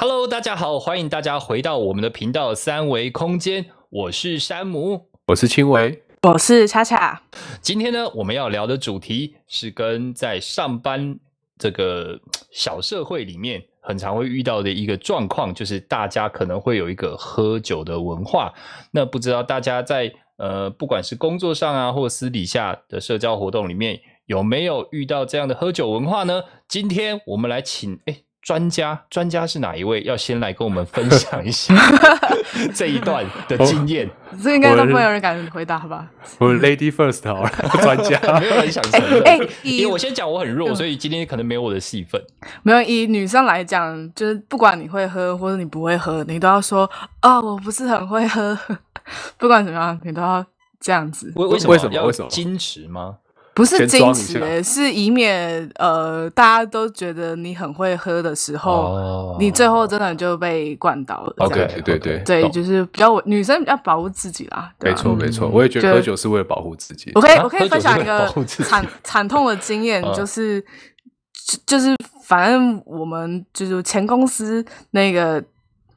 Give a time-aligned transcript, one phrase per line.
[0.00, 7.20] Hello，大家好，欢迎大家回到我们的频道三维空间，我是山姆，我是青维，我是恰恰。
[7.60, 11.18] 今天呢，我们要聊的主题是跟在上班
[11.58, 12.16] 这个
[12.52, 18.54] 小社会里面很常会遇到的一个状况，就是大家可能会有一个喝酒的文化。
[18.92, 26.44] 那不知道大家在呃，不管是工作上啊，或私底下的社交活动里面，有没有遇到这样的喝酒文化呢？
[26.68, 28.18] 今天我们来请哎。
[28.48, 30.02] 专家，专家是哪一位？
[30.04, 31.74] 要先来跟我们分享一下
[32.74, 34.08] 这一段的经验。
[34.42, 36.08] 这应该都不会有人敢回答吧？
[36.38, 37.50] 我 Lady First 好了，
[37.82, 39.22] 专家没有人想承认。
[39.24, 42.18] 哎，因为我先讲，我很弱，所以今天可能没有我的戏份。
[42.62, 46.90] 没有，以女生来讲，就是不管你会喝或者你不会喝，你都要说
[47.20, 48.58] 哦，我不是很会喝。
[49.36, 50.42] 不管怎么样，你都要
[50.80, 51.30] 这样子。
[51.36, 51.72] 为为什么？
[51.74, 52.02] 为什么？
[52.06, 52.30] 为什么？
[52.30, 53.16] 矜持吗？
[53.58, 61.34] 不是矜持，是以免呃大家都觉得你很会喝的时候，你最后真的就被灌倒了。
[61.38, 64.72] OK，对对对，就是比较女生比较保护自己啦。
[64.78, 67.10] 没错没错，我也觉得喝酒是为了保护自己。
[67.16, 70.64] 我可以我可以分享一个惨惨痛的经验，就是
[71.66, 75.42] 就是反正我们就是前公司那个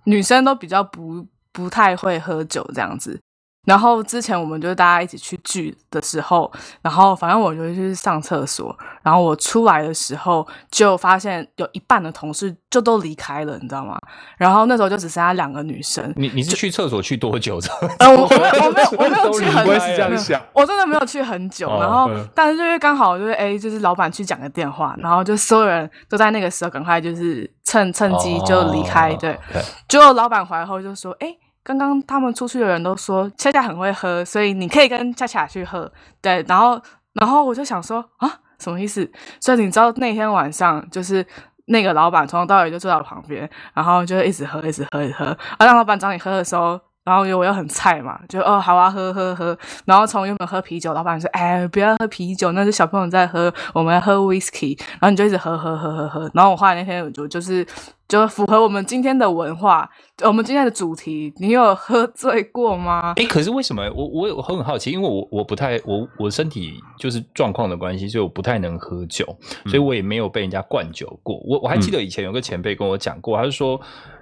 [0.06, 3.22] 女生都比较不不太会喝酒这样子。
[3.66, 14.00] 然后之前我们就是大家一起去聚的时候，然后反正我就去上厕所，然后我出来的时候就发现有一半的同事就都离开了，你知道吗？
[14.38, 16.12] 然后那时候就只剩下两个女生。
[16.18, 17.60] 你你是去厕所去多久？
[18.00, 21.70] 呃，我我我没有我没有去很久， 我真的没有去很久。
[21.80, 29.14] 然后但是就是刚好就是哎，就是老板去讲个电话，然后就所有人都在那个时候赶快就是趁趁机就离开。
[29.18, 29.40] 对，
[29.88, 31.38] 结果老板回来后就说哎。
[31.64, 35.92] 刚刚他们出去的人都说恰恰很会喝，所以你可以跟恰恰去喝。
[36.22, 36.82] 对，然后
[37.14, 39.10] 然后我就想说啊，什么意思？
[39.40, 41.26] 所以你知道那天晚上就是
[41.66, 45.26] 那个老板从头到尾就坐在我旁边，然后就一直喝，一直喝，一直喝。
[45.58, 46.80] 啊，让老板找你喝的时候。
[47.04, 57.66] 然后因为我又很菜嘛，就哦好啊喝喝喝，然后从原本喝啤酒，老板说哎不要喝啤酒，那是小朋友在喝，我们要喝 whisky，然后你就一直喝喝喝喝喝，然后我后来那天我就就是
[58.08, 59.90] 就符合我们今天的文化，
[60.24, 63.14] 我们今天的主题，你有喝醉过吗？
[63.16, 69.26] 哎，可是为什么我我我很好奇，因为我我不太我我身体就是状况的关系，所以我不太能喝酒，
[69.66, 71.42] 所以我也没有被人家灌酒过。
[71.48, 73.82] 我我还记得以前有个前辈跟我讲过，他是说。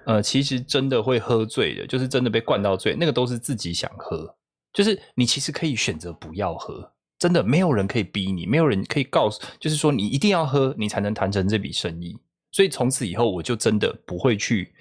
[0.09, 4.35] 呃，其实真的会喝醉的，就是真的被灌到醉，那个都是自己想喝。
[4.73, 12.17] 就是你其实可以选择不要喝，真的没有人可以逼你，没有人可以告诉，就是说你一定要喝，你才能谈成这笔生意。
[12.51, 14.73] 所以从此以后，我就真的不会去，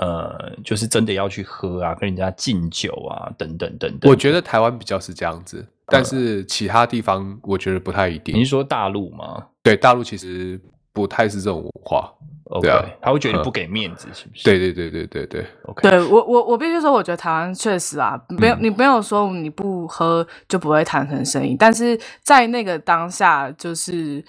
[0.00, 4.10] 呃，就是真的要去喝啊，跟人家敬酒啊，等等等等。
[4.10, 8.34] 我觉得台湾比较是这样子，但是其他地方我觉得不太一定。
[8.34, 9.48] 你是说大陆吗？
[9.62, 10.58] 对，大陆其实
[10.92, 12.12] 不太是这种文化。
[12.60, 14.42] 对啊，他会觉得你不给面子，是不是？
[14.42, 15.46] 对对对对对对。
[15.66, 24.24] OK，对我我我必须说，我觉得台湾确实啊，没有你没有说你不喝就不会谈成生意，但是在那个当下，就是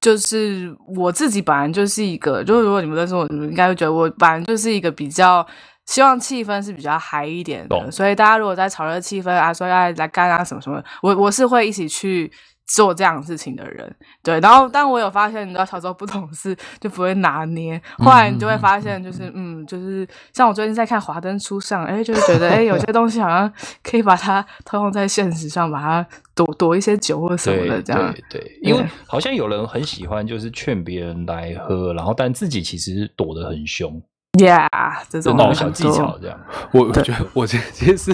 [0.00, 5.44] 就是我自己本来就是一个，就是如果你们认识我，你们应该会觉得我本来就是一个比较
[5.86, 12.30] 希望气氛是比较嗨一点的，所以大家如果在炒热气氛啊，说要来干啊什么什么，我我是会一起去。
[12.66, 28.14] 做这样事情的人，对，然后但我有发现，你知道小时候不懂事就不会拿捏，后来你就会发现，就是嗯，就是像我最近在看《华灯初上》，哎，就是觉得哎，有些东西好像可以把它套用在现实上，把它躲躲一些酒或什么的这样。
[28.30, 34.02] 对，因为好像有人很喜欢就是劝别人来喝，然后但自己其实躲得很凶。
[34.36, 34.68] Yeah，
[35.08, 36.38] 这种小技巧这样，
[36.72, 38.12] 我我觉得我这其实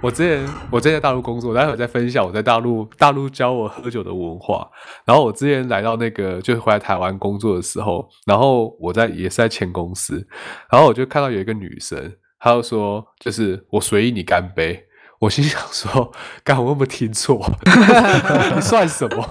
[0.00, 4.68] 我之前我之前在大陆工作，待会再分享我在大陆大陆教我喝酒的文化。
[5.04, 10.26] 然后我之前来到那个就是回来台湾工作的时候，然后我在也是在前公司，
[10.68, 14.84] 然后我就看到有一个女生，她就说就是我随意你干杯。
[15.22, 16.10] 我心想说，
[16.42, 17.40] 刚我有没有听错？
[18.56, 19.24] 你算什么？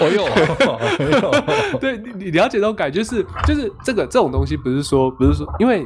[0.00, 1.78] 我有， 我有。
[1.78, 5.84] 对你，你了解那种感觉是，就是这个这种东西，不是说，不是说，因为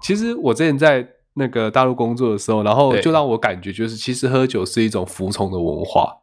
[0.00, 1.04] 其实我之前在
[1.34, 6.18] 那个大陆工作的时候，然后就让我感觉就是，其实喝酒是一种服从的文化，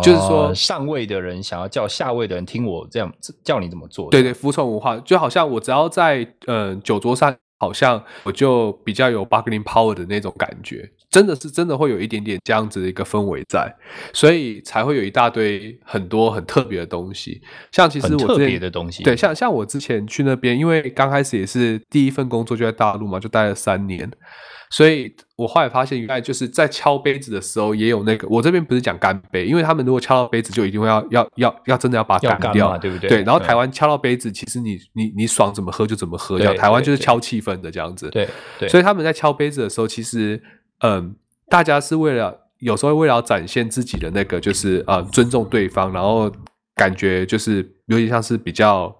[0.00, 3.12] 就是说上位的人想要叫下位的人听我这样
[3.42, 4.08] 叫你怎么做。
[4.10, 10.88] 对对，服从文化就好像我只要在嗯酒桌上，好像我就比较有 bargaining power 的那种感觉。
[11.10, 13.74] 真的是真的会有一点点这样子的一个氛围在，
[14.12, 17.40] 所以才会有一大堆很多很特别的东西。
[17.72, 24.10] 像其实我特别的东西，对，像像我之前去那边，因为刚开始也是第一份工作就在大陆嘛，就待了三年。
[24.72, 28.28] 所以我后来发现，原来就是在敲杯子的时候也有那个。
[28.28, 33.08] 我这边不是讲干杯，因为他们如果敲到杯子，就一定会要要要要真的要把它干掉，对不对？
[33.08, 33.22] 对。
[33.24, 36.54] 然后台湾敲到杯子，其实你你你爽怎么喝就怎么喝，这样。
[36.56, 38.08] 台湾就是敲气氛的这样子。
[38.10, 38.28] 对
[38.60, 38.68] 对。
[38.68, 40.40] 所以他们在敲杯子的时候，其实
[40.80, 41.14] 嗯，
[41.48, 46.30] 大家是为了有时候为了展现自己的那个，就是呃尊重对方，然后
[46.74, 48.94] 感觉就是有点像是比较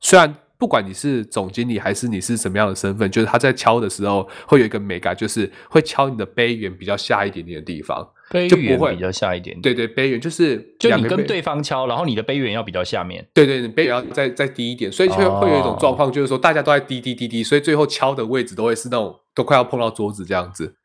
[0.00, 0.34] 虽然。
[0.56, 8.08] 不管你是总经理还是你是什么样的身份，就是他在敲的时候会有一个美感，就是会敲你的杯缘比较下一点点的地方，
[8.48, 9.60] 就不会比较下一点。
[9.60, 13.26] 对对，杯缘就是就你跟对方敲，然后你的杯缘要比较下面。
[13.34, 20.76] 对对，你杯缘要再再低一点，所以就会有一种状况，就是说大家都在滴滴滴滴，所以最后敲的位置都会是那种都快要碰到桌子这样子。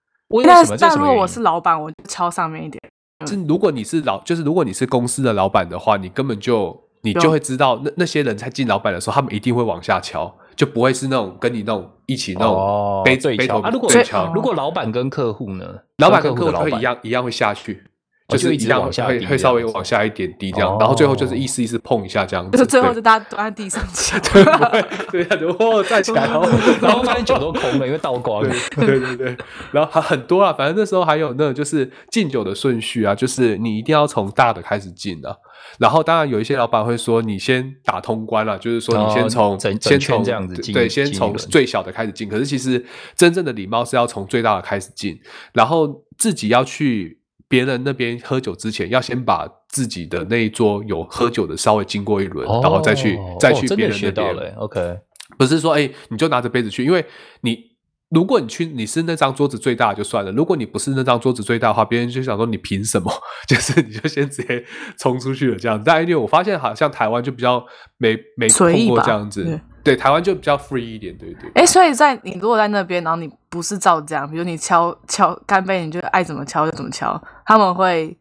[0.44, 2.80] 那那如果我是老板，我就敲上面一点。
[3.28, 6.86] 是如果你是老，就是如果你是公司的老板的话，你根本就。
[7.02, 13.70] 你就会知道，那那些人在进老板的时候，他们一定会往下敲，就不会是那种跟你那种一起那种背背头啊。
[13.70, 13.90] 如果
[14.36, 15.66] 如果老板跟客户呢？
[16.00, 17.89] 老板跟客户会一样一样会下去，
[18.30, 22.52] 就是一样会会稍微往下一点滴这样，然后最后就是意思意思碰一下这样子。
[22.52, 24.18] 就是最后就大家蹲在地上敲，
[25.12, 26.48] 对，然后 站起来，然后
[26.82, 28.44] 然后发现酒都空了，因为倒光。
[28.76, 29.38] 对对对，
[29.72, 35.36] 然后还很多啊，反正那时候还有那种就是敬酒的顺序啊，就是你一定要从大的开始敬啊。
[35.78, 42.28] 然后当然有一些老板会说，你先打通关了，就是说你先从先从这样子对，先从最小的开始进。
[42.30, 42.84] 可是其实
[43.16, 45.20] 真正的礼貌是要从最大的开始进，
[45.54, 47.19] 然后自己要去
[47.50, 54.56] 别人那边喝酒之前，要先把自己的那一桌有喝酒的稍微经过一轮，然后再去再去别人那边。
[54.56, 55.00] OK，
[55.38, 57.06] 不是说哎，你就拿着杯子去，因为
[57.42, 57.68] 你。
[58.12, 60.32] 如果你去，你是那张桌子最大就算了。
[60.32, 63.14] 如果你不是那张桌子最大的话，别人就想说 你凭什么？
[63.48, 64.66] 就是你就先直接
[64.98, 65.80] 冲出去了这样。
[65.86, 67.64] 但因为我发现好像台湾就比较
[68.00, 71.50] 没没碰过这样子，对台湾就比较 free 一点，对对。
[71.56, 78.18] 哎，所以在你如果在那边，然后你不是照这样，比如你敲敲干杯，你就爱怎么敲就怎么敲，他们会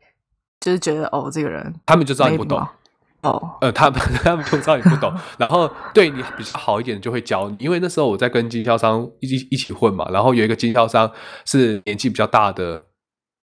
[0.60, 2.66] 就是觉得哦，这个人他们就知道你不懂。
[3.22, 11.10] 哦，呃，他们 他们就知道你不懂，然后对你比较好一点就会教你，因为那时候我在跟经销商一起一起混嘛，然后有一个经销商
[11.44, 12.80] 是年纪比较大的，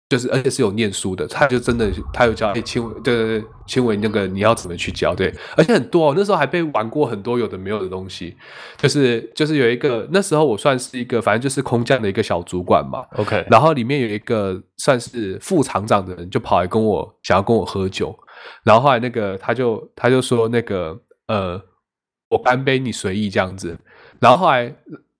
[0.08, 8.36] 就是而且是有念书的，他就真的他有教，哎，轻伟，对对对，轻伟那个你要怎么去教，对，而且很多哦，那时候还被玩过很多有的没有的东西，
[8.76, 18.14] 就是就是有一个那时候我算是一个反正就是空降的一个小主管嘛，OK，然后里面有一个算是副厂长的人就跑来跟我想要跟我喝酒。
[18.62, 21.58] 然后后来那个他就他就说那个呃
[22.28, 23.78] 我干杯你随意这样子，
[24.20, 24.74] 然后后来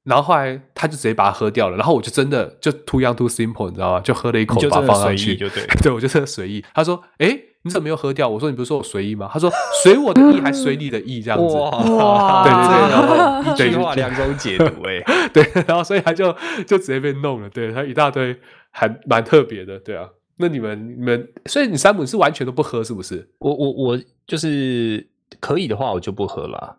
[0.05, 4.01] 然后后来他就直接把它喝掉了，然后我就真的就 too young too simple 你知道吗？
[4.01, 6.65] 就喝了一口把它放上去，就对， 对我就真的随意。
[6.75, 8.29] 他说哎你怎么没有喝掉？
[8.29, 9.31] 我说你不是说我随意吗？
[9.33, 9.51] 他说
[9.83, 15.03] 随我的意还随你的意这样子， 哇，对对对，然后一句话两种解读哎，
[15.33, 16.31] 对，然后所以他就
[16.67, 18.39] 就直接被弄了，对他一大堆
[18.71, 20.07] 还蛮特别的，对啊。
[20.37, 23.27] 那你们你们，所以你山姆是完全都不喝，是不是？
[23.39, 25.07] 我我我就是
[25.41, 26.77] 可以的话，我就不喝了，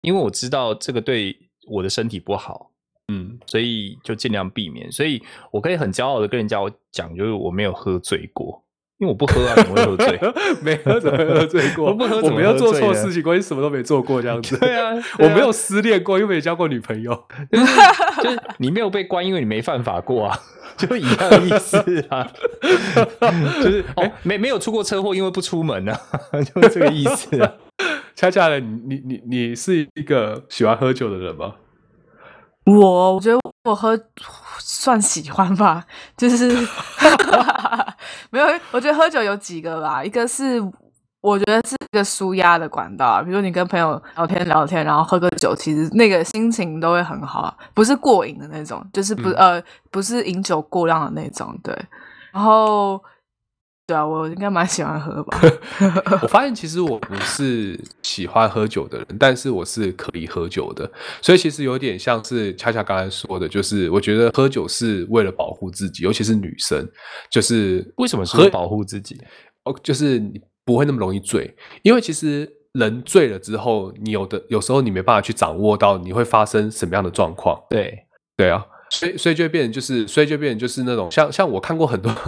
[0.00, 2.70] 因为我知道这个对我的身体不好，
[3.08, 4.90] 嗯，所以就尽量避免。
[4.90, 6.58] 所以我可以很骄傲的跟人家
[6.90, 8.62] 讲，就是我没有喝醉过。
[8.98, 10.20] 因为我不喝啊，怎么会喝醉？
[10.62, 11.86] 没喝怎么会喝醉过？
[11.90, 14.56] 我不喝，我没有做错事情，关系什么都没做过这样子。
[14.62, 20.38] 对啊，我没有失恋过，又没交过女朋友，就是你没有被关，因为你没犯法过啊，
[20.76, 21.76] 就一样意思
[22.08, 22.30] 啊。
[23.60, 26.00] 就是哦，没没有出过车祸，因为不出门啊，
[26.54, 27.52] 就是这个意思啊。
[28.16, 31.54] 恰恰的，你你你你是一个喜欢喝酒的人吗？
[32.64, 33.98] 我我觉得我喝
[34.58, 35.84] 算喜欢吧，
[36.16, 36.48] 就是
[38.30, 38.46] 没有。
[38.70, 40.62] 我觉得喝酒有几个吧，一个是
[41.20, 51.76] 我觉得是一个舒压的管道，比如你跟朋友聊天聊天，然后喝个酒，其实那个心情都会很好，不是过瘾的那种，就是不呃不是饮酒过量的那种，对，
[52.32, 53.02] 然后。
[53.86, 55.38] 对啊，我应该蛮喜欢喝吧。
[56.22, 60.90] 我发现其实我不是喜欢喝酒的人，但是我是可以喝酒的。
[61.20, 66.88] 所以其实有点像是恰恰刚才说的，就是我觉得喝酒是为了保护自己，尤其是女生，
[67.30, 69.20] 就是为什么是保护自己？
[69.64, 77.62] 哦，就是你不会那么容易醉，因为其实人醉了之后，你有的有时候你没办法去掌握到你会发生什么样的状况。
[77.68, 78.64] 对，对啊，
[78.98, 82.12] 所以所以就变就是，所以就变就是那种像像我看过很多。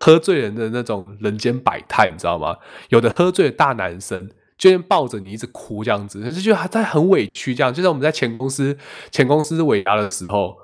[0.00, 2.56] 喝醉人的那种人间百态，你知道吗？
[2.88, 7.72] 有的喝醉的大男生，就抱着你一直哭这样子，就觉得他在很委屈这样。
[7.72, 8.76] 就像我们在前公司
[9.10, 10.56] 前公司尾牙的时候，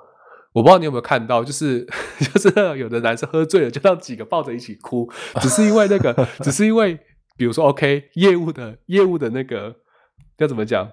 [0.53, 1.85] 我不知道你有没有看到，就是
[2.19, 2.49] 就是
[2.79, 5.07] 有的男生喝醉了，就让几个抱着一起哭，
[5.39, 6.97] 只是因为那个，只是因为，
[7.37, 9.75] 比如说，OK，业务的业务的那个
[10.39, 10.89] 要怎么讲？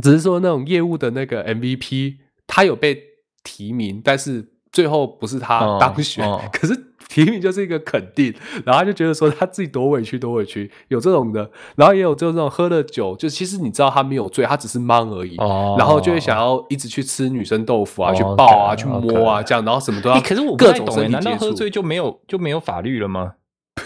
[0.00, 3.09] 只是说那种业务的那个 MVP，他有被
[3.42, 6.86] 提名，但是最后不是他当选，可是。
[7.08, 8.32] 提名就是一个肯定，
[8.64, 15.34] 然后他就觉得说他自己多委屈多委屈，有这种的，然后也有就这种喝了酒，就其实你知道他没有醉，他只是懵而已，
[15.76, 20.20] 然后就会想要一直去吃女生豆腐啊，去抱啊，去摸啊，这样，然后什么都要。
[20.20, 23.32] 可是我不太懂，难道喝醉就没有就没有法律了吗？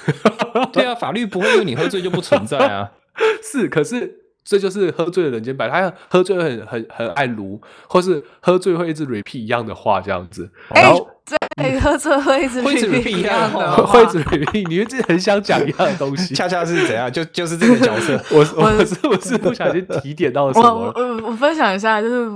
[0.71, 2.93] 对啊，法律不会因为你喝醉就不存在啊。
[3.43, 4.24] 是，可是。
[4.45, 10.51] 这就是喝醉的人间百态，他喝醉很很很爱撸，或是喝醉会一直 repeat 一样的话这样子。
[10.75, 11.09] 然后
[11.57, 16.35] 对，喝醉会一直 repeat 一样的话，会一直 repeat，你会自己很想讲一样的东西。
[16.35, 17.11] 恰恰是怎样？
[17.11, 18.21] 就就是这个角色。
[18.31, 20.69] 我我是我是不小心提点到什么？
[20.69, 22.31] 我我我分享一下，就是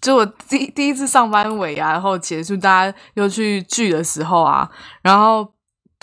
[0.00, 4.68] 就我第第一次上班尾牙，然后结束，大家又去聚的时候啊，
[5.02, 5.48] 然后。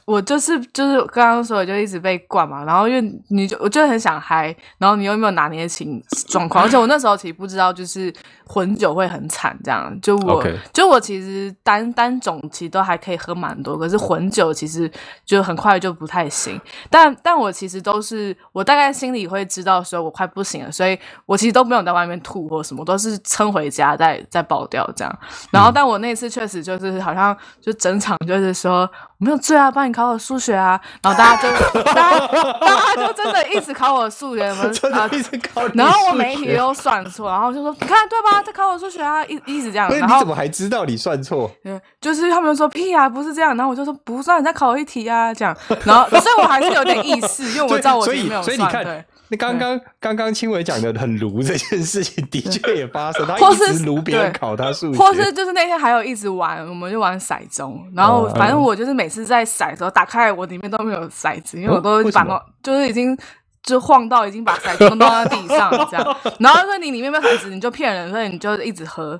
[0.05, 8.13] 我就是就是刚刚说的，就一直被灌嘛，然后因为你就我就很想嗨，然后你又没有拿捏情状况，而且我那时候其实不知道就是
[8.45, 10.43] 混酒会很惨这样，就我
[10.73, 14.91] 就我其实单单种其实都还可以喝蛮多，可是混酒其实
[15.25, 25.19] 就很快就不太行，但但我其实都是我大概心里会知道说我快不行了，所以我其实都没有在外面吐或什么，都是撑回家再再爆掉这样，
[25.49, 28.89] 然后但我那次确实就是好像就整场就是说
[29.23, 29.93] 我没有罪啊，帮你。
[29.93, 32.27] 考我数学啊，然后大家就， 大家
[32.59, 39.87] 大家就真的一直考我数学，啊，一直考然后我每一题都算错，然后就说你看对吧，在考我数学啊，一一直这样。
[39.91, 41.51] 然后你怎么还知道你算错？
[41.63, 43.55] 对，就是他们说屁啊，不是这样。
[43.55, 45.55] 然后我就说不算，你再考一题啊，这样。
[45.85, 49.05] 然后所以我还是有点意思，因为我知道我没有算对。
[49.37, 63.17] 刚刚刚刚青伟讲的很炉这件事情的确也发生，他一直炉别人考他数学，或是就是那天还有一直玩，我们就玩骰盅，然后反正我就是每次在骰的时候打开，我里面都没有骰子，因为我都把那就是已经
[63.63, 69.19] 就晃到已经把骰子都放在地上 这样，然后说你里面没有骰子，你就骗人，所以你就一直喝。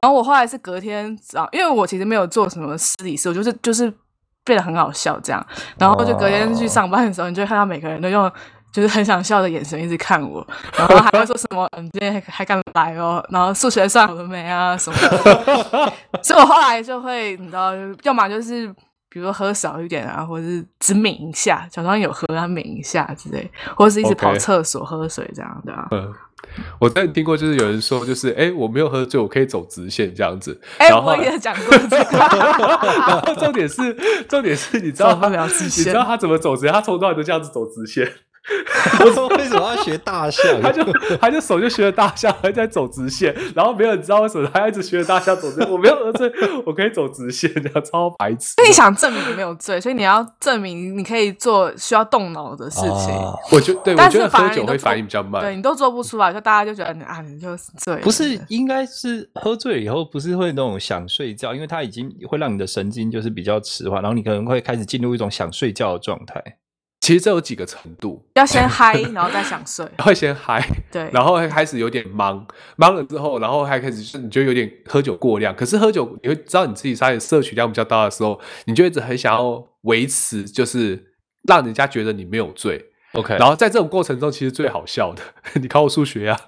[0.00, 3.92] 然后我后来是隔天早，因为我其实没有做什么私理事，我就是就是
[4.44, 5.46] 变得很好笑这样，
[5.78, 8.32] 然后就隔天去上班的时候，你就看到每个人都用。
[8.72, 10.44] 就是很想笑的眼神一直看我，
[10.78, 15.92] 然后还会说什么“你今天还敢来哦”，然后数学算好了没啊什么的。
[16.24, 18.66] 所以我后来就会，你知道，要么就是
[19.10, 25.72] 比如说喝少一点啊，或者是只抿一下，假装有喝啊抿一下之类，或者是一直跑厕所喝水这样的。
[25.90, 26.10] 嗯，
[26.80, 30.58] 我曾经听过，就是有人说，就是哎，我没有喝醉，我可以走直线这样子。
[30.78, 32.16] 哎，我也讲过这个。
[32.16, 33.92] 然后重点是，
[34.26, 36.72] 重点是，你知道他，你知道他怎么走直线？
[36.72, 38.10] 他从头到尾都这样子走直线。
[39.04, 40.60] 我说为什么要学大象？
[40.60, 40.82] 他就
[41.20, 45.70] 他就手就学了大象，还在走直线，然后没有人知道为什么他一直学大象走直线。
[45.70, 46.30] 我没有喝醉，
[46.66, 48.54] 我可以走直线，这样超白痴。
[48.58, 53.14] 那你想证明你没有醉，所以你要证明你可以做需要动脑的事情。
[53.52, 57.96] 我觉对，我觉得喝酒会反应比较慢，对你都做不出来，就大家就觉得你啊，你就是醉。
[57.98, 66.42] 不是，应该是喝醉以后不是会那种想睡觉，因为它已经会让你的神经就是比较迟缓，然后你可能会开始进入一种想睡觉的状态。
[67.02, 69.84] 其实这有几个程度，要先嗨，然后再想睡。
[69.98, 75.52] 会先嗨，对，然后会开始有点忙，忙了之后，然后还开始，你就有点喝酒过量。
[75.52, 81.12] 可是喝酒，你会知道你自己发现摄取量比较大的时候，你就一直很想要维持，就是
[81.48, 82.92] 让人家觉得你没有醉。
[83.14, 85.22] OK，然后在这种过程中，其实最好笑的，
[85.60, 86.40] 你考 我数学呀，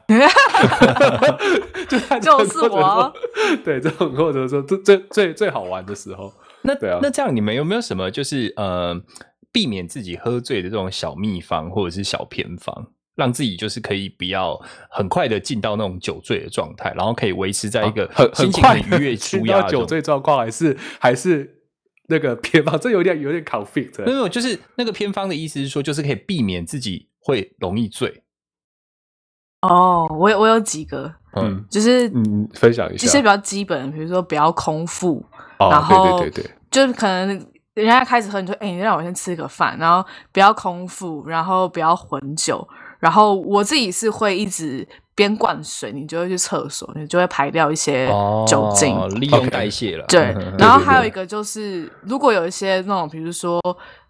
[1.89, 3.13] 就就是我，
[3.65, 6.33] 对这种过程中最最最最好玩的时候。
[6.63, 8.97] 那对啊，那这样你们有没有什么就是呃？
[9.55, 21.63] 避免自己喝醉的这种小秘方或者是小偏方，让自己就是可以不要很快的进到那种酒醉的状态，然后可以维持在一个很心情很愉悦、舒压酒醉状况，还是还是
[22.09, 22.77] 那个偏方？
[22.77, 24.05] 这有点有点 conflict。
[24.05, 28.25] 没有，就是那个偏方的意思是说，就是可以避免自己会容易醉。
[29.63, 35.25] 哦，我有我有几个，嗯，就是嗯，分享一下一些比较基本，比如说不要空腹，
[35.61, 37.54] 然后对对对对，就是可能。
[37.75, 42.67] 人家开始喝，你就：“哎，你让我先吃个饭，然后不要空腹，然后不要混酒。
[43.01, 48.07] 然后我自己是会一直边灌水，你就会去厕所，你就会排掉一些
[48.47, 50.05] 酒精，哦利用代谢了。
[50.09, 50.35] 对。
[50.57, 53.61] 然后还有一个就是，如果有一些那种，比如说，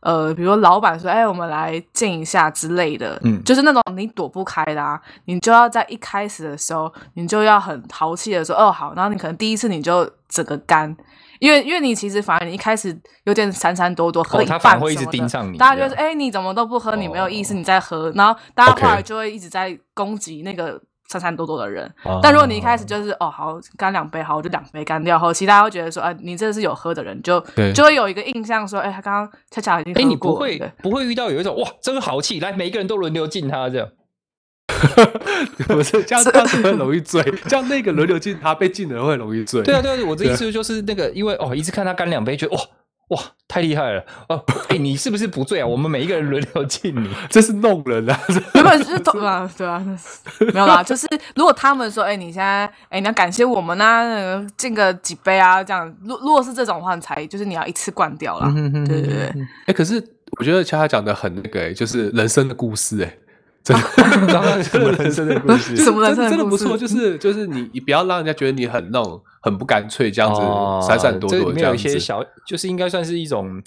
[0.00, 10.94] 呃，比如老板说：‘哎，我们来静一下’之类的，嗯，就是那种你躲不开的，啊，你就要在一开始的时候，你就要很淘气的说：‘哦，好。’然后你可能第一次你就整个干。”
[11.40, 21.92] 因为因为你其实反而你一开始有点闪闪躲躲，喝一半会一直盯上你，大家就是哎你怎么都不喝，你没有意思，你在喝，然后大家后来就会一直在攻击那个三三多多的人。
[22.22, 27.38] 但如果你一开始就是哦好干两杯好，我就两杯干掉后，其他会觉得说，哎，你这是有喝的人，就
[27.74, 33.88] 就会有一个印象说，哎，他刚刚恰恰已经哎，你不会不会遇到有一种哇，真豪气，来每一个人都轮流敬他这样。
[35.66, 37.22] 不 是这样，这样子会容易醉。
[37.48, 39.62] 这样那个轮流敬他，被敬的人会容易醉。
[39.62, 42.62] 对啊，对啊，我的意思就是那个，因为哦，一次看他干两杯，觉得哇
[43.08, 44.42] 哇太厉害了哦。
[44.68, 45.66] 哎，你是不是不醉啊？
[45.66, 48.18] 我们每一个人轮流敬你， 这是弄人啊！
[48.54, 49.84] 原本是对啊，对啊，
[50.52, 50.82] 没有啦。
[50.82, 55.94] 就是如果他们说，哎，你现在哎，你要感谢我们啊，敬个几杯啊，这样。
[56.04, 58.50] 如如果是这种话，才就是你要一次灌掉了。
[58.86, 59.32] 对对对。
[59.66, 60.02] 哎，可是
[60.38, 63.18] 我觉得恰恰讲的很那个，就是人生的故事，哎。
[63.64, 63.74] 真
[64.28, 65.74] 的，什么人生的故事？
[65.82, 70.40] 什么人生真的不错，就是就是你你不要让人家觉得你很那种很不干脆这样子，
[70.86, 71.98] 闪闪躲躲这样子。
[71.98, 73.62] 小就是应该算是一种，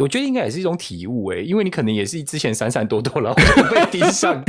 [0.00, 3.38] 我觉得应该也是一种体悟诶，因为你可能也是之前闪闪躲躲，然后
[3.72, 4.42] 被盯上。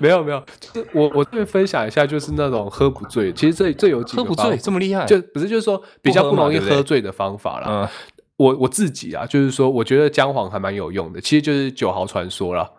[0.00, 7.90] 没有 没有，就是我我这边分享一下，就是那种喝不醉，其实这这有几喝不醉这么厉害，就不是就是说比较不容易喝醉的方法啦。
[8.38, 12.70] 我我自己啊，就是说我觉得姜黄还蛮有用的，其实就是九毫传说了。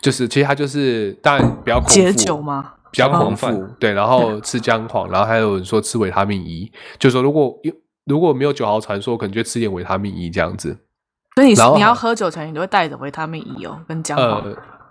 [0.00, 2.72] 就是其实它就是当然比较解酒吗？
[2.90, 7.54] 比较空腹对，然后吃姜黄， 然后还有人说吃维他命 E，就说如果
[8.06, 10.78] 如果没有九号传说，可能就吃点维他命 E 这样子。
[11.34, 14.42] 所以你你要喝酒前，你都会带着维他命 E 哦，跟姜黄。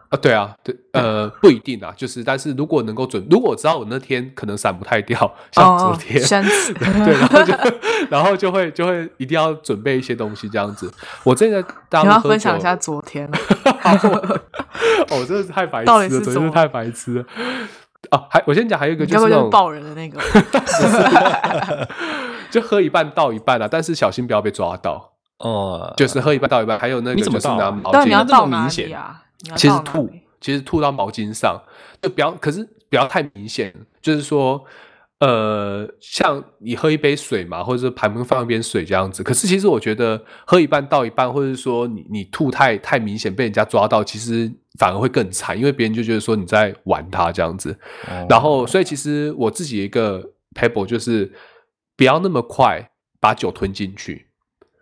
[0.09, 5.19] 啊，对啊，对，呃，不一定啊，就是，但是如果能够准，如果我知道我那天可能散不太掉，
[5.51, 7.53] 像昨天， 对，然后就，
[8.09, 10.91] 然后就会就会一定要准备一些东西这样子。
[11.23, 13.27] 我这个当要分享一下昨天，
[15.09, 17.25] 哦，真的是太白痴了，真的是太白痴了。
[18.11, 20.21] 哦，还我先讲，还有一个就是那种抱人的那个，
[22.51, 25.91] 就喝一半倒一半啊，但是小心不要被抓到哦。
[25.97, 29.23] 就是喝一半倒一半，还有那个就是拿毛巾，你要倒明显啊。
[29.55, 30.09] 其实吐，
[30.41, 31.61] 其实吐到毛巾上，
[32.01, 33.73] 就不要，可是不要太明显。
[34.01, 34.63] 就是说，
[35.19, 39.23] 呃，像你喝一杯水嘛，或者是旁边放一边水这样子。
[39.23, 47.77] 可是其实我觉得喝一半倒一半，或者是说你你吐太太明显被人家抓到，其实反而会更惨，因为别人就觉得说你在玩他这样子。
[48.29, 51.33] 然后，所以其实我自己一个 pebble 就是
[51.95, 54.27] 不要那么快把酒吞进去。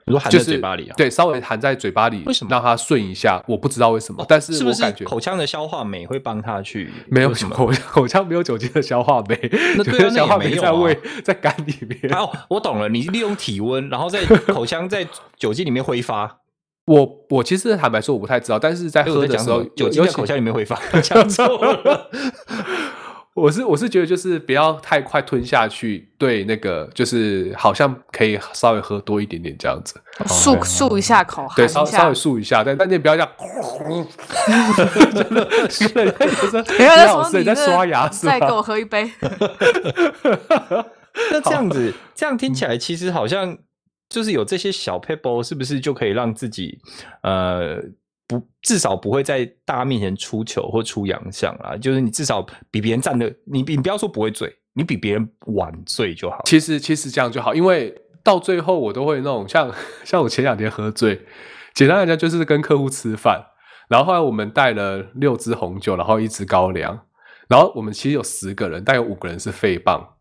[0.05, 0.93] 你说含在嘴巴里啊？
[0.97, 3.41] 对，稍微含在嘴巴里，为什么让它顺一下？
[3.47, 9.37] 我不知道为什么，但是我感觉口腔的消化酶会帮它去 没有什么口口腔没有酒精的消化酶，
[9.77, 12.13] 那对消化酶在胃在肝里面。
[12.13, 16.39] 哦，我懂了，你利用体温，然后在 口腔在酒精里面挥发。
[16.85, 22.09] 我我其实坦白说我不太知道，但是在喝的时候酒精在口腔里面挥发， 讲错了。
[23.35, 33.31] 我是我是觉得就是不要太快吞下去，对那个就是好像可以稍微喝多一点点这样子，漱漱一下口，对，稍稍微漱一下，但但你不要这样，
[35.09, 36.03] 真的，真
[36.51, 39.11] 的，不要在说你在刷牙，再给我喝一杯。
[41.31, 43.57] 那这样子，这样听起来其实好像
[44.09, 46.77] 就是有这些小 pebble，是不是就可以让自己
[47.23, 47.79] 呃？
[48.39, 51.77] 不，至少不会在大家面前出糗或出洋相啊。
[51.77, 56.41] 就是你至少比别人站的，你你不要说不会醉，你比别人晚醉就好。
[56.45, 57.93] 其实其实这样就好，因为
[58.23, 59.71] 到最后我都会那种像
[60.03, 61.21] 像我前两天喝醉，
[61.73, 63.43] 简单来讲就是跟客户吃饭，
[63.87, 66.99] 然后后来我们带了六支红酒，然后一支高粱，
[67.47, 70.15] 然后我们其实有十个人，但有五个人是废棒，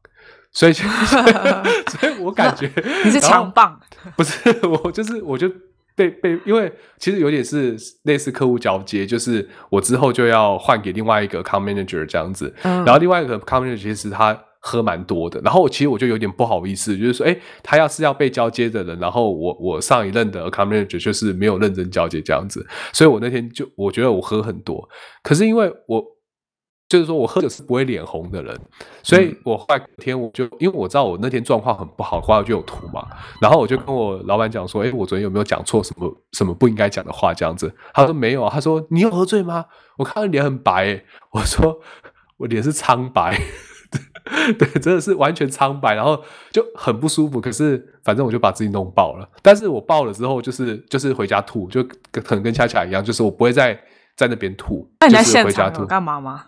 [0.53, 2.70] 所以 所以我感觉
[3.05, 3.81] 你是强棒，
[4.16, 5.51] 不是 我就是我就。
[5.94, 24.88] 被被，因为其实有点是类似客户交接，就是我之后就要换给另外一个 com manager 这样子，然后另外一个 com manager 其实他喝蛮多的，然后其实我就有点不好意思，就是说，哎，他要是要被交接的人，然后我我上一任的 com manager 就是没有认真交接这样子，所以我那天就我觉得我喝很多，
[25.22, 26.12] 可是因为我。
[26.92, 28.55] 就是说我喝酒是不会脸红的人，
[29.02, 33.09] 所以我后来天我就因为我知道我那天状况很不好，后来就有吐嘛，
[33.40, 37.74] 然后我就跟我老板讲说，哎，我昨天有没有讲错什么什么不应该讲的话这样子？
[37.94, 39.64] 他说没有啊，他说你有喝醉吗？
[39.96, 41.81] 我看到脸很白，我说
[42.37, 43.40] 我脸是苍白，
[44.59, 47.40] 对，真的是完全苍白，然后就很不舒服。
[47.40, 51.83] 可是反正我就把自己弄爆了，但是我爆了之后就是就是回家吐，就
[52.22, 53.72] 可能跟恰恰一样，就是我不会再
[54.14, 54.87] 在那边吐。
[55.00, 56.44] 那你在现场干嘛吗？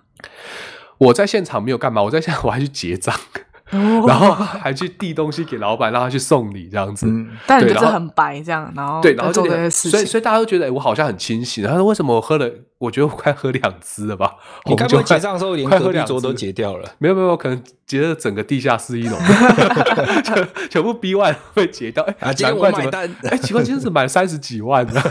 [0.99, 3.15] 我在现场没有干嘛，我在现场 我还去结账，
[4.07, 7.07] 然后还去递东西给老板，让他去送礼这样子。
[7.47, 11.67] 但你就是很白这样，然后对，然后做这些事情，所以所以大家都觉得，哎，我好像很清醒。
[11.67, 12.49] 他说为什么我喝了，
[12.85, 14.35] 我觉得我快喝两支了吧。
[14.67, 16.91] 你该不会结账的时候连隔壁桌都结掉了？
[16.99, 19.17] 没有没有，可能结了整个地下室一楼，
[20.25, 22.03] 全全部 B one 会结掉。
[22.21, 22.91] 哎，难怪怎么？
[23.29, 25.03] 哎，奇怪，今天是买三十几万的。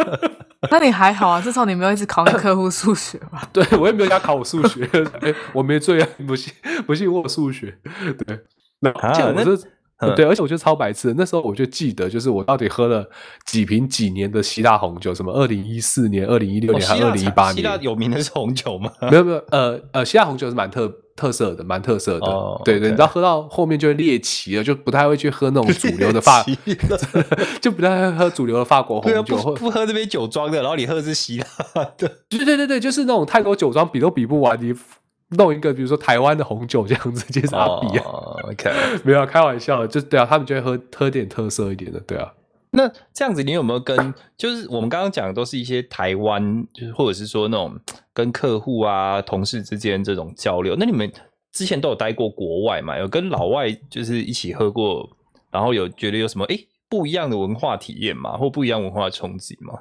[0.70, 3.42] 那你还好啊，至少你没有一直考客户数学吧？
[3.52, 4.88] 对，我也没有要考我数学。
[5.20, 6.52] 哎，我没罪啊，不信
[6.86, 7.78] 不信我数学。
[8.26, 8.40] 对，
[8.80, 8.90] 那
[9.34, 9.79] 我是。
[10.16, 11.14] 对，而且我觉得超白痴。
[11.16, 13.08] 那时候我就记得，就是我到底喝了
[13.44, 17.56] 几瓶几年的希腊红酒，什么二零一四年、二零一六年还二零一八年。
[17.56, 18.90] 希腊有名的是红酒吗？
[19.10, 22.60] 没有没有，呃呃，希腊红酒是蛮特特色的，蛮特色的。
[22.64, 26.44] 对对，你知道喝到后面就会猎奇了，就不太会去喝那种主流的法，
[27.60, 31.44] 就不太会喝主流的法国红酒，不不喝这边酒庄的，然后你喝的是希腊
[31.98, 32.10] 的。
[32.28, 34.74] 对对对对，就是那种泰国酒庄比都比不完你。
[35.30, 38.04] 弄一个，比如说台湾的红酒这样子，介绍比啊
[38.50, 38.70] ，OK，
[39.04, 42.32] 没有开玩笑，就对啊，他们就会喝喝点特色一点的，对啊。
[42.72, 47.76] 那这样子，你有没有跟，就是我们刚刚讲的都是一些台湾，就是或者是说那种
[48.12, 50.76] 跟客户啊、同事之间这种交流？
[50.76, 51.10] 那你们
[51.52, 52.96] 之前都有待过国外嘛？
[52.96, 55.08] 有跟老外就是一起喝过，
[55.50, 56.56] 然后有觉得有什么哎
[56.88, 58.36] 不一样的文化体验嘛？
[58.36, 59.80] 或不一样文化的冲击吗？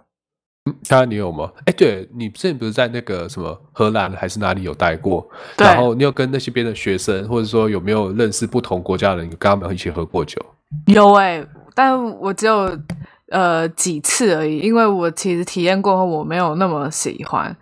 [0.87, 1.51] 他你有吗？
[1.65, 5.27] 哎，对你之前不是在那个什么荷兰还是哪里有待过？
[5.57, 10.39] 然后你有跟那些边的学生，或者说有没有认识不同国家的人，跟他们一起喝过酒？
[10.87, 12.77] 有哎，但我只有
[13.29, 17.55] 呃几次而已，因为我其实体验过后，我没有那么喜欢。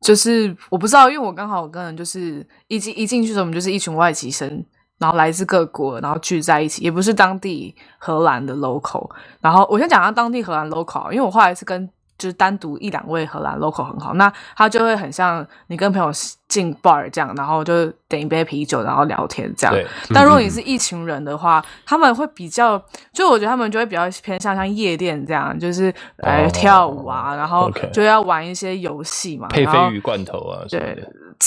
[0.00, 4.64] 就是我不知道，因为我刚好跟人就是一进一进去的时候，我们就是一群外籍生，
[4.98, 9.08] 然后来自各国，然后聚在一起，也不是当地荷兰的 local。
[9.40, 11.88] 然后我先讲下当地荷兰 local，因为我后来是跟。
[12.22, 16.08] 就是单独一两位荷兰 local 很好，那他就会很像你跟朋友
[16.52, 19.74] 进 bar 这样，然后就点一杯啤酒，然后聊天这样。
[20.12, 22.78] 但如果你是一群人的话，他们会比较，
[23.10, 31.02] 就我觉得他们就会比较偏向像夜店这样，就是来跳舞啊，然后就要玩一些游戏嘛，配鲱鱼罐头啊，对。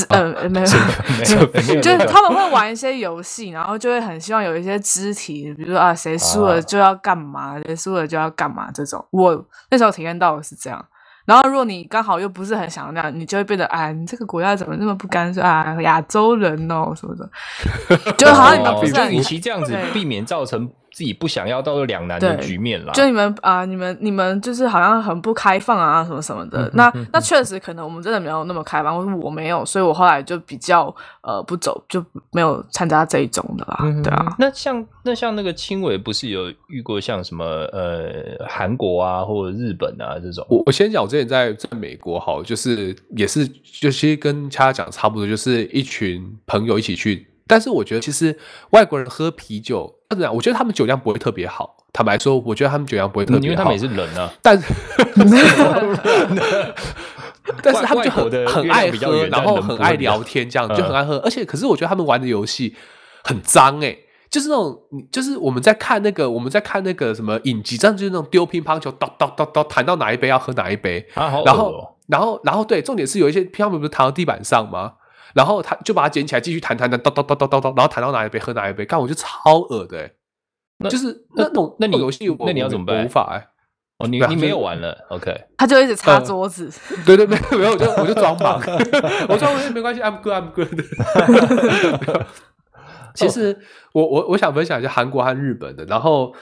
[0.09, 9.05] 呃，没有，就是他们会玩一些游戏，然后就会很希望有一些肢体，比如说啊，谁输了就要干嘛，谁输了就要干嘛这种。
[9.11, 10.85] 我那时候体验到的是这样。
[11.25, 15.75] 然后如果你刚好又不是很想那样，你就会变得哎，你这个国家怎么那么不干脆啊？
[15.81, 17.29] 亚洲人哦什么的，
[18.17, 20.69] 就好像你们不是与其这样子避免造成。
[20.95, 26.71] 自己不想要到两难的局面了，就你们啊，你们你们就是好像很不开放啊，什么什么的。
[26.73, 33.77] 那那确实可能我们真的没有那么开放，或者我没有，所以我后来就比较呃不走，就没有参加这一种的啦。
[34.01, 40.47] 对啊，那像那像那个青伟不是有遇过像什么呃韩国啊或者日本啊这种？
[40.49, 47.27] 我我先讲，我之前在在美国好，就是也是就其实跟恰恰讲差不多，就是一群朋友一起去。
[47.47, 48.37] 但是我觉得，其实
[48.71, 50.35] 外国人喝啤酒，怎么样？
[50.35, 51.77] 我觉得他们酒量不会特别好。
[51.93, 54.33] 坦白说，我觉得他们酒量不会特别好，因为他们也是人啊。
[54.41, 54.65] 但是，
[57.61, 61.17] 但是他们就很很爱喝，然后很爱聊天，这样就很爱喝。
[61.19, 62.75] 而且，可是我觉得他们玩的游戏
[63.23, 63.95] 很脏哎，
[64.29, 64.81] 就是那种，
[65.11, 71.07] 就是我们在看那个，我们在看那个什么影集，这样就是那种丢乒乓球，咚咚咚咚，弹到哪一杯要喝哪一杯。
[71.13, 71.43] 然后，
[72.07, 74.93] 然后，然后，对，重点是有一些乒乓球不是弹到地板上吗？
[75.33, 80.11] 然后他就把它捡起来继续弹弹弹，叨叨叨叨叨叨，然后弹到哪一杯喝哪一杯，看我就超恶的，
[80.89, 83.05] 就是那种那你游戏，那你要怎么办？
[83.05, 83.47] 无法哎，
[83.97, 85.33] 哦，你你没有玩了，OK？
[85.57, 86.69] 他就一直擦桌子，
[87.05, 88.61] 对对，没有没有，我就我就装忙，
[89.29, 90.69] 我装我没关系，I'm good，I'm good。
[93.15, 93.57] 其实
[93.93, 96.35] 我我我想分享一下韩国和日本的，然后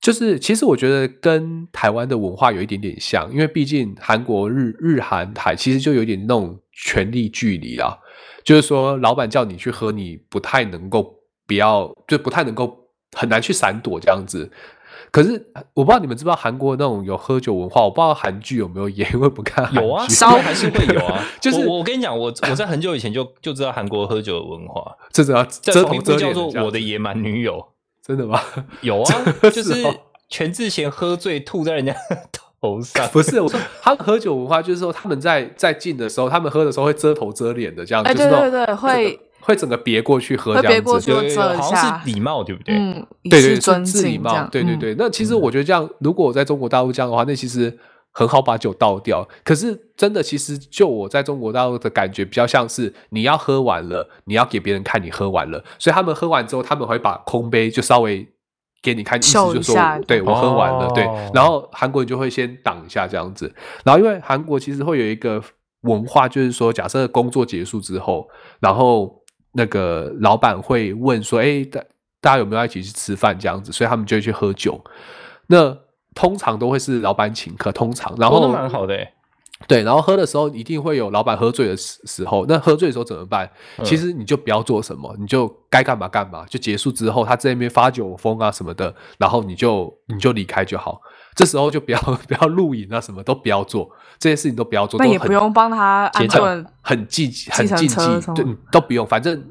[0.00, 7.98] 就是其实我觉得跟台湾的文化有一点点像，因为毕竟韩国日日韩台其实就有点那种权力距离啊。
[8.44, 14.50] 就是说，老板叫你去喝，你不太能够不要，就不太能够很难去闪躲这样子。
[15.10, 19.68] 可是我不知道你们知不知道韩国那种有喝酒文化，我不知道韩剧有没有演，因为不看。
[19.74, 21.24] 有啊，烧还是会有啊。
[21.40, 27.72] 就是我跟你讲，我我在很久以前就就知道韩国喝酒的文化，这叫这名字叫做我的野蛮女友，
[28.06, 28.40] 真的吗？
[28.82, 29.14] 有啊，
[29.50, 29.84] 就是
[30.28, 31.94] 全智贤喝醉吐在人家。
[32.60, 38.04] 头上不是我说，他们喝酒文化就是说，他们在在敬的时候，他们喝的时候会遮头遮脸的，这样。
[38.04, 42.74] 哎，对对对，会会整个别过去喝，别过去遮好像是礼貌，对不对？
[42.74, 44.94] 嗯，对对，是礼貌，对对对。
[44.98, 47.78] 那其实我觉得这样，如果我在中国大陆这样的话，那其实
[48.12, 49.26] 很好把酒倒掉。
[49.42, 58.28] 可是真的，其实就我在中国大陆的感觉，比较像是你要喝完了，你要给别人看你喝完了，所以他们喝完之后，他们会把空杯就稍微。
[58.82, 63.52] 给你看，意思就说，对我喝完了，对，然后韩国人就会先挡一下这样子，
[63.84, 65.42] 然后因为韩国其实会有一个
[65.82, 68.26] 文化，就是说，假设工作结束之后，
[68.60, 71.80] 然后那个老板会问说，哎，大
[72.20, 73.38] 大家有没有一起去吃饭？
[73.38, 74.82] 这样子，所以他们就会去喝酒，
[75.48, 75.76] 那
[76.14, 78.96] 通常都会是老板请客，通常，然后蛮好的，
[79.68, 83.48] 对，然后喝的时候一定会有老板喝醉的时时候，那喝醉的时候怎么办？
[83.84, 91.00] 其实你就不要做什么，你就该干嘛干嘛，就结束之后他在那边发酒疯啊什么的，然后你就你就离开就好。
[91.34, 94.98] 这时候就不要 不要露营啊，什么都不要做，这些事情都不要做。
[94.98, 97.96] 那也不用帮他安顿，很禁很禁忌，
[98.34, 99.50] 对，都不用，反正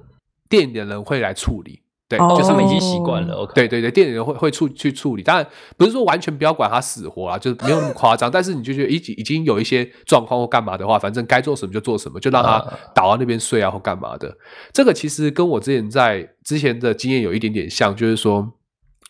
[0.50, 1.82] 店里的人会来处理。
[2.10, 3.46] 对，就他们已经习惯了。
[3.54, 8.32] 对对对，店里人会会处去处理，当然不是说完全不要管他死活啊，就是没有那么夸张。
[8.32, 12.60] 但是你就觉得已经已经有一些状况或干嘛的话，反正该做什么就做什么，就让他
[12.96, 14.36] 倒到那边睡啊或干嘛的。
[14.74, 18.54] 这个其实跟我之前在之前的经验有一点点像，就是说，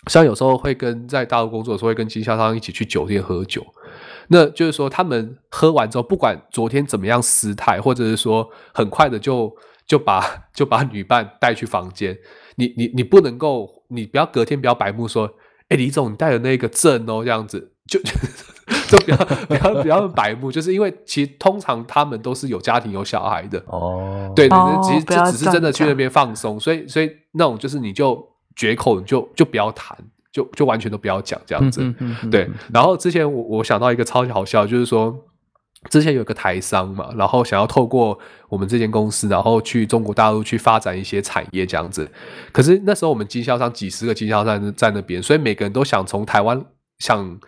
[0.07, 3.65] 像有时候会跟在大陆工作的时候会跟经销商一起去酒店喝酒，
[4.27, 9.49] 那就是说他们喝完之后，不管昨天怎么样失态，或者是说很快的就
[9.87, 10.21] 就把
[10.53, 12.17] 就把女伴带去房间。
[12.59, 15.31] 你你你不能够，你不要隔天不要白目说，
[15.69, 17.97] 哎，李总你带的那个证哦，这样子就
[18.91, 19.17] 就不要
[19.47, 29.97] 不要不要白目，就是因为其实通常他们都是有家庭有小孩的哦，对对对，其实这只是真的去那边放松，所以所以那种就是你就绝口你就就不要谈，
[30.31, 31.81] 就就完全都不要讲这样子，
[32.29, 32.49] 对。
[32.73, 35.25] 然后之前我我想到一个超级好笑，就是说。
[35.89, 38.17] 之前有个台商嘛，然后想要透过
[38.49, 42.11] 我们这间公司，然后去中国大陆去发展一些产业这样子。
[42.51, 46.65] 可是那时候我们经销商几十个经销商在那边，所以每个人都想从台湾
[46.99, 47.39] 想。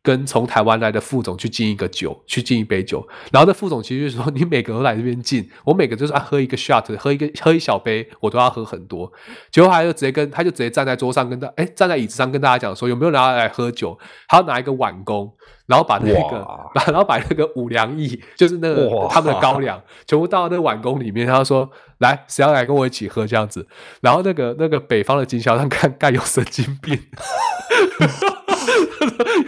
[0.00, 9.12] 跟从台湾来的副总去敬一个酒，去敬一杯酒，然后那副总其实就说：“你每个都来这边敬，我每个就是啊喝一个 shot，喝一个喝一小杯，我都要喝很多。”
[9.50, 13.98] 结果他就直接跟他就直接站在桌上跟他哎站在椅子上跟大家讲说：“有没有人要来喝酒？”
[14.28, 15.30] 他要拿一个碗弓，
[15.68, 21.26] 然后把那个把然后把那个五粮液， 就是那个他们的高粱，全部倒到那个碗弓里面。
[21.26, 23.66] 他说：“来，谁要来跟我一起喝？”这样子，
[24.00, 26.98] 然后那个那个北方的经销商看 盖有神经病。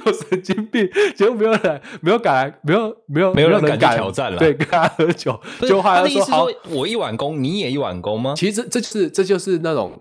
[0.04, 4.38] 有神经病，结果没有人，没有敢来，没有没有没有人敢挑战了。
[4.38, 8.34] 对，跟他喝酒，就他的意思说，我一碗弓，你也一碗弓吗？
[8.36, 9.98] 其实这就是这就是那种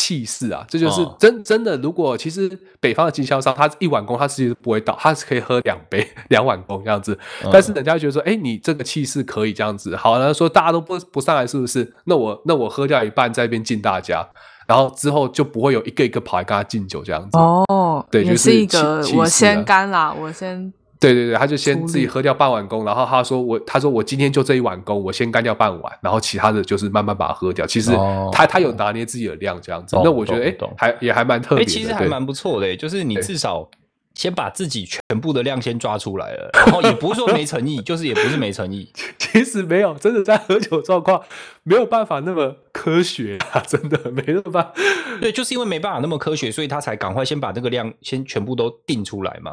[0.00, 1.76] 气势啊，这就是真真的。
[1.76, 7.18] 如果其实北方的经销商，他一碗公，他其实不会倒，他是可以喝两杯 两碗公这样子。
[7.52, 11.92] 但是人家觉得说，哎，你这个气势可以这样子，好然后，说大家都不不上来，是不是？
[12.04, 14.26] 那我那我喝掉一半，在一边敬大家。
[14.66, 27.66] 然后之后就不会有一个一个跑来跟他敬酒这样子哦，对，就是一个我先干啦，我先对对对，他就先自己喝掉半碗公，然后他说我他说我今天就这一碗公，我先干掉半碗，然后其他的就是慢慢把它喝掉。
[27.66, 27.90] 其实
[28.30, 33.68] 他他有拿捏自己的量这样子，那我觉得哎，还也还蛮特别，其实还蛮不错的，就是你至少。
[34.12, 38.92] 先把自己全部的量先抓出来了，然后也不是说没诚意，就是也不是没诚意。
[39.16, 41.22] 其实没有，真的在喝酒状况
[41.62, 44.72] 没有办法那么科学啊，真的没那么办。
[45.20, 49.52] 对，就是因为没办法那么科学，所以他才赶快先把那个量先全部都定出来嘛。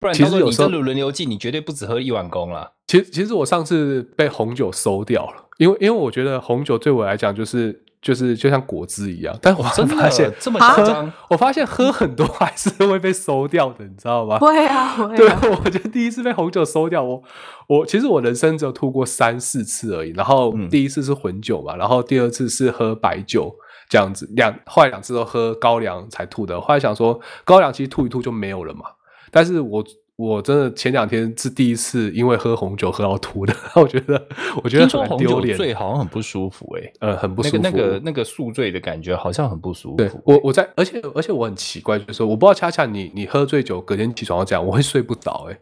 [0.00, 2.72] 不然，其实有时候轮流进，你绝对不止喝一碗公了。
[2.86, 7.84] 其实，其实我上次被红酒收掉了，因为因为我觉得红酒对我来讲就是。
[8.02, 14.38] 就是就像果汁一样，但我发现这么夸张，我发现喝很多还是会被收掉的，你知道吗？
[14.38, 15.14] 会啊，会。
[15.14, 17.22] 对，我觉得第一次被红酒收掉，我
[17.68, 20.12] 我其实我人生只有吐过三四次而已。
[20.12, 23.54] 然后第一次是混酒嘛，然后第二次是喝白酒
[23.90, 26.58] 这样子，两后来两次都喝高粱才吐的。
[26.58, 28.86] 后来想说高粱其实吐一吐就没有了嘛，
[29.30, 29.84] 但是我。
[30.22, 34.22] 我真的前两天是第一次因为喝红酒喝到吐的， 我觉得
[34.62, 39.96] 我觉得很丢脸，醉好像很不舒服哎，呃，很不舒服，那个那个宿醉的感觉好像很不舒服。
[39.96, 45.58] 对我我在，而且而且我很奇怪，就是说我不知道恰恰你你喝醉酒隔天起床要这样，我会睡不着哎。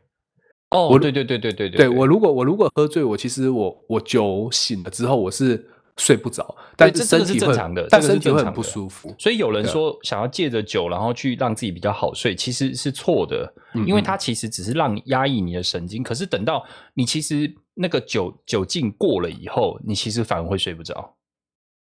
[0.70, 5.68] 哦，对对对对对对对，我如果我如果喝醉，我其实我我酒醒了之后我是。
[5.98, 9.14] 睡不着，但是身体正常的，但身体会很不舒服。
[9.18, 13.52] 所以有人说想要借着酒，然后去让自己比较好睡，其实是错的，
[13.84, 16.02] 因为它其实只是让压抑你的神经。
[16.02, 21.16] 可是等到你其实那个酒酒劲过了以后，你其实反而会睡不着。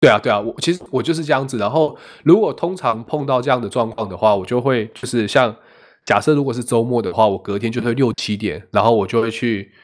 [0.00, 1.58] 对啊，对啊，我其实我就是这样子。
[1.58, 5.54] 然后如果通常碰到这样的状况的话，我就会就是像
[6.06, 9.83] 假设如果是周末的话，我隔天就会六七点，然后我就会去买。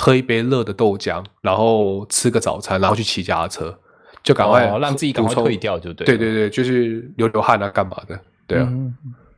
[0.00, 3.78] 喝一杯热的豆浆，然后吃个早餐，然后去骑脚踏车，
[4.22, 6.06] 就赶快让自己赶快退掉，就对。
[6.06, 8.18] 对对对，就是流流汗啊，干嘛的？
[8.46, 8.66] 对啊，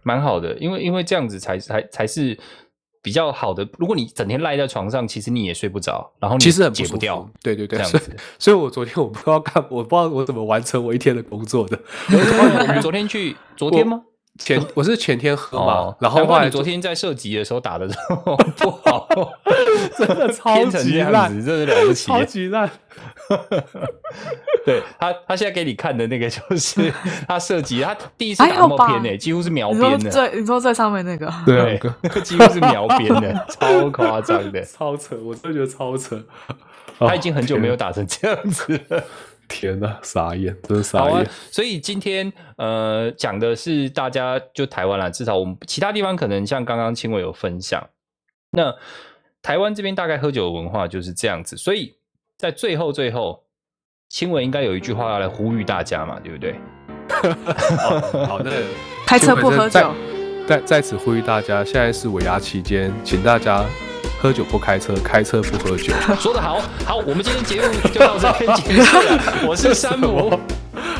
[0.04, 2.38] 蛮好的，因为因为这样子才才才是
[3.02, 3.68] 比较好的。
[3.76, 7.28] 如果你整天赖在床上，其实你也睡不着，然后其实很解不掉。
[7.42, 8.16] 对对对，这样子。
[8.38, 11.76] 所以我昨天我不知道干，我不知道我怎么完成我一天的工作的。
[12.08, 13.36] 你 昨天去？
[13.56, 14.04] 昨天吗？
[14.38, 19.08] 前 我是前天喝嘛，然后后来昨天在射击的时候打的时候不好，
[19.98, 22.68] 真的超级烂，真的了不起，超级烂。
[24.64, 26.92] 对他，他现在给你看的那个就是
[27.28, 30.10] 他射击，他第一次打那么偏诶，几乎是描边的。
[30.10, 31.78] 最你说最上面那个， 对，
[32.22, 36.20] 几乎是描边的，超夸张的，超扯，我真的觉得超扯。
[36.98, 39.02] 他已经很久没有打成这样子了。
[39.52, 41.28] 天呐，傻眼，真的傻眼。
[41.50, 47.86] 所以今天呃讲的是大家就台湾啦，至少我们其他地方可能像刚刚青伟有分享，
[48.50, 48.74] 那
[49.42, 51.56] 台湾这边大概喝酒的文化就是这样子。
[51.56, 51.94] 所以
[52.38, 53.44] 在最后最后，
[54.08, 56.54] 青伟应该有一句话要来呼吁大家嘛，对不对？
[58.26, 58.50] 好的，
[59.06, 59.92] 开车不喝酒。
[60.48, 63.64] 在在此呼吁大家，现在是尾牙期间，请大家。
[64.20, 65.92] 喝酒不开车，开车不喝酒。
[66.20, 69.20] 说得好，好，我们今天节目就到这边 结束了。
[69.46, 70.38] 我是山姆，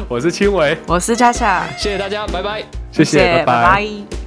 [0.09, 4.22] 我是青伟，我是佳佳，谢谢大家，拜拜，谢谢，拜拜。